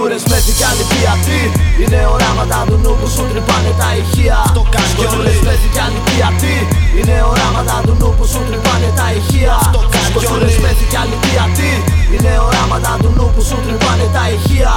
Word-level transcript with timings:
μέθη 0.00 0.52
άλλη 0.70 0.84
πιατή 0.92 1.42
Είναι 1.82 2.00
οράματα 2.14 2.58
του 2.68 2.76
νου 2.82 2.92
που 3.00 3.08
σου 3.14 3.22
τρυπάνε 3.30 3.72
τα 3.80 3.88
ηχεία. 4.00 4.38
Σκοτούρες 4.92 5.38
μέθη 5.46 5.68
κι 5.74 5.80
άλλη 5.84 6.00
πιατή 6.08 6.56
Είναι 6.98 7.16
οράματα 7.30 7.76
του 7.86 7.94
νου 8.00 8.08
που 8.16 8.24
σου 8.32 8.40
τρυπάνε 8.48 8.90
τα 8.98 9.06
ηχεία. 9.18 9.54
Σκοτούρες 10.08 10.56
μέθη 10.64 10.84
κι 10.92 10.98
άλλη 11.02 11.16
πιατή 11.24 11.72
Είναι 12.12 12.32
οράματα 12.46 12.92
του 13.02 13.10
νου 13.16 13.26
που 13.34 13.42
σου 13.48 13.56
τρυπάνε 13.64 14.06
τα 14.16 14.24
ηχεία. 14.34 14.72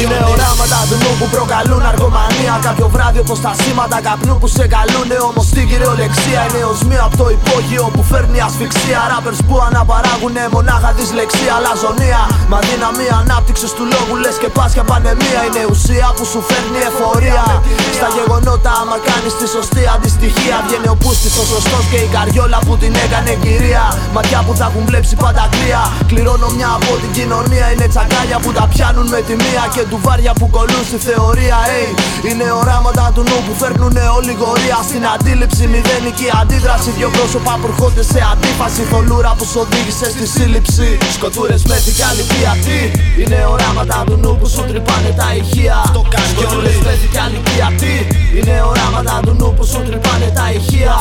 Είναι 0.00 0.18
οράματα 0.32 0.78
του 0.88 0.96
νου 1.02 1.10
που 1.18 1.26
προκαλούν 1.34 1.82
αργομανία 1.92 2.54
Κάποιο 2.66 2.86
βράδυ 2.94 3.18
όπως 3.24 3.38
τα 3.44 3.52
σήματα 3.60 3.98
καπνού 4.06 4.34
που 4.40 4.48
σε 4.56 4.64
καλούνε. 4.74 5.16
Όμως 5.28 5.46
στην 5.52 5.64
κυριολεξία 5.70 6.40
είναι 6.46 6.62
ως 6.72 6.80
μία 6.88 7.02
από 7.08 7.16
το 7.20 7.26
υπόγειο 7.36 7.84
που 7.94 8.02
φέρνει 8.10 8.40
ασφυξία. 8.48 9.00
Rappers 9.10 9.40
που 9.46 9.54
αναπαράγουνε 9.68 10.42
μονάχα 10.54 10.90
δυσλεξία 10.96 11.54
Λαζονία 11.64 12.20
Μα 12.54 12.60
δύναμη 12.70 13.06
ανάπτυξης 13.22 13.72
του 13.76 13.84
λόγου 13.92 14.14
λες 14.22 14.36
και 14.42 14.50
πας 14.56 14.70
για 14.76 14.84
πανεμία. 14.90 15.40
Είναι 15.46 15.62
ουσία 15.72 16.08
που 16.16 16.24
σου 16.30 16.40
φέρνει 16.48 16.80
εφορία. 16.90 17.44
Στα 17.98 18.08
γεγονότα, 18.16 18.72
άμα 18.80 18.96
κάνεις 19.08 19.34
τη 19.38 19.46
σωστή 19.54 19.82
αντιστοιχεία. 19.94 20.56
Βγαίνει 20.66 20.88
ο 20.94 20.96
πούστης 21.02 21.34
ο 21.42 21.44
σωστός 21.52 21.84
και 21.90 21.98
η 22.06 22.08
καριόλα 22.16 22.58
που 22.66 22.74
την 22.82 22.94
έκανε 23.04 23.32
κυρία. 23.44 23.84
Ματιά 24.14 24.40
που 24.46 24.52
θα 24.58 24.64
έχουν 24.70 24.82
βλέψει 24.88 25.14
πάντα 25.24 25.44
κρύα. 25.54 25.82
Κληρώνω 26.10 26.48
μια 26.56 26.70
από 26.78 26.92
την 27.02 27.10
κοινωνία. 27.16 27.66
Είναι 27.72 27.86
τσακάλια 27.92 28.38
που 28.44 28.50
τα 28.58 28.64
πιάνουν 28.72 29.06
με 29.14 29.20
τη 29.26 29.34
μία 29.42 29.64
και 29.74 29.82
του 29.90 29.98
βάρια 30.04 30.32
που 30.38 30.46
κολλούν 30.56 30.84
στη 30.90 30.98
θεωρία. 31.08 31.56
Hey, 31.70 31.88
είναι 32.28 32.46
οράματα 32.60 32.63
του 33.14 33.22
νου 33.28 33.38
που 33.46 33.54
φέρνουν 33.60 33.96
όλη 34.18 34.32
γορία 34.42 34.78
στην 34.88 35.02
αντίληψη. 35.14 35.62
Μηδενική 35.72 36.28
αντίδραση. 36.40 36.90
Δυο 36.98 37.08
πρόσωπα 37.16 37.52
που 37.60 37.66
έρχονται 37.70 38.04
σε 38.12 38.20
αντίφαση. 38.32 38.82
Θολούρα 38.90 39.32
που 39.38 39.44
σου 39.50 39.58
οδήγησε 39.64 40.06
στη 40.14 40.26
σύλληψη. 40.34 40.88
Σκοτούρες 41.16 41.62
με 41.70 41.76
την 41.84 41.94
καλή 42.00 42.24
τι 42.64 42.78
Είναι 43.22 43.46
οράματα 43.52 44.04
του 44.06 44.16
νου 44.16 44.38
που 44.38 44.48
σου 44.48 44.64
τρυπάνε 44.68 45.14
τα 45.16 45.28
ηχεία 45.40 45.76
Το 45.92 46.04
Σκοτούλες 46.30 46.76
πέφτει 46.84 47.06
κι 47.06 47.18
άλλη 47.18 47.38
τι 47.80 47.94
Είναι 48.36 48.62
οράματα 48.70 49.20
του 49.24 49.34
νου 49.38 49.54
που 49.56 49.64
σου 49.64 49.80
τρυπάνε 49.86 50.32
τα 50.34 50.52
ηχεία 50.56 50.94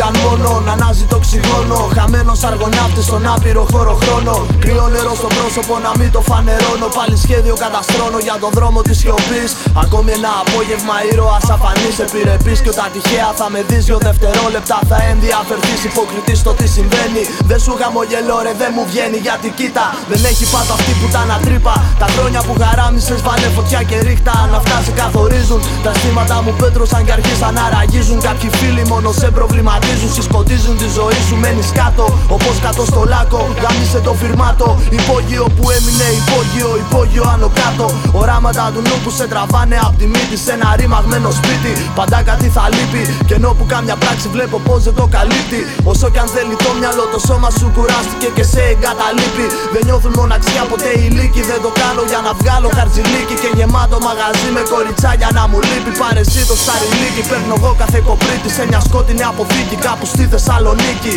βρήκαν 0.00 0.22
μόνο 0.24 0.62
να 0.66 0.72
ανάζει 0.72 1.04
το 1.04 1.16
οξυγόνο 1.16 1.78
Χαμένος 1.96 2.42
αργοναύτης 2.44 3.04
στον 3.04 3.26
άπειρο 3.34 3.66
χώρο 3.72 3.94
χρόνο 4.02 4.46
Κρυό 4.58 4.88
νερό 4.94 5.14
στο 5.20 5.28
πρόσωπο 5.36 5.74
να 5.86 5.92
μην 5.98 6.10
το 6.14 6.20
φανερώνω 6.20 6.88
Πάλι 6.96 7.16
σχέδιο 7.24 7.54
καταστρώνω 7.64 8.18
για 8.26 8.36
τον 8.42 8.50
δρόμο 8.58 8.80
της 8.82 8.96
σιωπής 8.98 9.50
Ακόμη 9.82 10.10
ένα 10.18 10.32
απόγευμα 10.42 10.96
ήρωας 11.10 11.46
αφανής 11.54 11.96
επιρρεπής 12.04 12.58
Και 12.64 12.70
όταν 12.74 12.88
τυχαία 12.94 13.30
θα 13.40 13.46
με 13.52 13.60
δεις 13.68 13.84
δυο 13.88 13.98
δευτερόλεπτα 14.06 14.78
θα 14.90 14.98
ενδιαφερθείς 15.12 15.80
υποκριτής 15.88 16.38
στο 16.42 16.52
τι 16.58 16.66
συμβαίνει. 16.76 17.22
Δεν 17.50 17.60
σου 17.64 17.72
χαμογελώ, 17.80 18.36
ρε, 18.46 18.52
δεν 18.62 18.70
μου 18.76 18.84
βγαίνει 18.90 19.18
γιατί 19.26 19.48
κοίτα. 19.58 19.86
Δεν 20.10 20.20
έχει 20.30 20.44
πάντα 20.54 20.72
αυτή 20.78 20.92
που 21.00 21.06
τα 21.14 21.20
ανατρύπα. 21.26 21.74
Τα 22.02 22.08
χρόνια 22.14 22.40
που 22.46 22.54
χαράμισε, 22.62 23.14
βάλε 23.26 23.48
φωτιά 23.56 23.80
και 23.88 23.96
ρίχτα. 24.06 24.34
Να 24.52 24.58
φτάσει 24.64 24.90
καθορίζουν. 25.00 25.60
Τα 25.86 25.92
στήματα 25.98 26.36
μου 26.44 26.52
πέτρωσαν 26.60 27.00
και 27.06 27.12
αρχίσαν 27.18 27.52
να 27.58 27.64
ραγίζουν. 27.74 28.18
Κάποιοι 28.28 28.48
φίλοι 28.58 28.82
μόνο 28.92 29.08
σε 29.20 29.28
προβληματίζουν. 29.36 29.89
Συσκοτίζουν 30.14 30.76
τη 30.82 30.88
ζωή 30.98 31.20
σου, 31.28 31.36
μένεις 31.42 31.70
κάτω. 31.80 32.04
Όπως 32.36 32.54
κάτω 32.64 32.82
στο 32.90 33.02
λάκκο, 33.12 33.40
γάμισε 33.62 33.98
το 34.06 34.12
φυρμάτο. 34.20 34.68
Υπόγειο 34.98 35.44
που 35.56 35.64
έμεινε 35.76 36.06
υπόγειο, 36.20 36.70
υπόγειο 36.84 37.24
άνω 37.32 37.48
κάτω. 37.60 37.86
Οράματα 38.20 38.64
του 38.74 38.80
νου 38.86 38.96
που 39.02 39.10
σε 39.18 39.24
τραβάνε 39.32 39.76
απ' 39.86 39.96
τη 40.00 40.06
μύτη 40.14 40.36
σε 40.44 40.52
ένα 40.56 40.68
ρημαγμένο 40.80 41.30
σπίτι. 41.38 41.72
Παντά 41.98 42.20
κάτι 42.30 42.48
θα 42.56 42.64
λείπει. 42.74 43.02
Και 43.28 43.34
ενώ 43.38 43.50
που 43.56 43.64
κάμια 43.72 43.96
πράξη 44.02 44.26
βλέπω 44.34 44.56
πώς 44.66 44.80
δεν 44.86 44.94
το 45.00 45.06
καλύπτει. 45.16 45.60
Όσο 45.92 46.06
κι 46.12 46.20
αν 46.24 46.28
θέλει 46.34 46.54
το 46.64 46.70
μυαλό, 46.78 47.04
το 47.14 47.18
σώμα 47.28 47.48
σου 47.58 47.66
κουράστηκε 47.76 48.28
και 48.36 48.44
σε 48.52 48.60
εγκαταλείπει. 48.72 49.46
Δεν 49.72 49.82
νιώθουν 49.86 50.12
μοναξιά 50.20 50.62
ποτέ 50.70 50.90
οι 51.00 51.06
λύκοι. 51.18 51.42
Δεν 51.50 51.60
το 51.64 51.70
κάνω 51.80 52.02
για 52.10 52.20
να 52.26 52.32
βγάλω 52.40 52.68
χαρτζηλίκι. 52.76 53.34
Και 53.42 53.50
γεμάτο 53.58 53.96
μαγαζί 54.06 54.48
με 54.56 54.62
κοριτσάκια 54.72 55.28
να 55.38 55.42
μου 55.50 55.58
λείπει. 55.68 55.90
Πάρε 56.00 56.20
εσύ 56.26 56.42
το 56.50 56.56
σταριλίκι. 56.62 57.22
Παίρνω 57.30 57.54
εγώ 57.58 57.70
κάθε 57.82 57.98
κοπρίτη 58.08 58.48
σε 58.56 58.62
μια 58.70 58.80
σκότεινη 58.86 59.22
αποθήκη 59.30 59.76
κάπου 59.86 60.06
στη 60.12 60.24
Θεσσαλονίκη. 60.32 61.14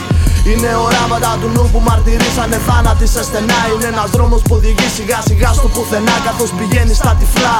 Είναι 0.49 0.71
οράματα 0.85 1.31
του 1.41 1.47
νου 1.55 1.63
που 1.71 1.79
μαρτυρήσανε 1.87 2.57
θάνατοι 2.67 3.07
σε 3.13 3.21
στενά. 3.27 3.61
Είναι 3.71 3.87
ένας 3.93 4.09
δρόμος 4.15 4.41
που 4.45 4.53
οδηγεί 4.59 4.87
σιγά 4.97 5.19
σιγά 5.27 5.49
στο 5.59 5.67
πουθενά 5.73 6.15
καθώς 6.27 6.49
πηγαίνει 6.57 6.93
στα 7.01 7.11
τυφλά. 7.19 7.59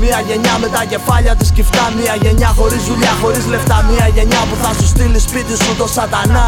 Μια 0.00 0.18
γενιά 0.28 0.54
με 0.62 0.68
τα 0.74 0.82
κεφάλια 0.92 1.34
της 1.38 1.50
κυφτά. 1.56 1.84
Μια 1.98 2.14
γενιά 2.24 2.50
χωρίς 2.58 2.82
δουλειά, 2.90 3.12
χωρίς 3.22 3.44
λεφτά. 3.52 3.76
Μια 3.90 4.06
γενιά 4.16 4.42
που 4.48 4.56
θα 4.62 4.70
σου 4.78 4.86
στείλει 4.92 5.20
σπίτι 5.26 5.54
σου 5.62 5.72
το 5.80 5.86
σατανά. 5.96 6.46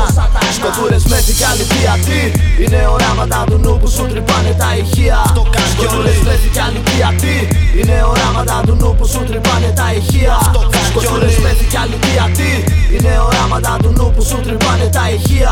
Σκοτούρες 0.57 1.05
με 1.13 1.19
την 1.27 1.37
καλή 1.43 1.65
τι; 2.07 2.21
Είναι 2.63 2.81
οράματα 2.95 3.39
του 3.49 3.57
νου 3.63 3.73
που 3.81 3.89
σου 3.95 4.05
τρυπάνε 4.11 4.53
τα 4.61 4.71
ηχεία. 4.81 5.19
Σκοτούρες 5.73 6.19
με 6.29 6.35
την 6.43 6.53
καλή 6.59 6.81
τι; 7.23 7.37
Είναι 7.79 7.97
οράματα 8.11 8.57
του 8.67 8.75
νου 8.81 8.91
που 8.99 9.07
σου 9.13 9.21
τρυπάνε 9.29 9.71
τα 9.79 9.87
ηχεία. 9.99 10.35
Σκοτούρες 10.89 11.37
με 11.45 11.53
την 11.59 11.69
καλή 11.75 11.97
τι; 12.39 12.74
Είναι 12.99 13.19
οράματα 13.19 13.77
του 13.83 13.93
νου 13.97 14.13
που 14.17 14.25
σου 14.25 14.41
τρυπάνε 14.41 14.89
τα 14.93 15.11
ηχεία. 15.11 15.51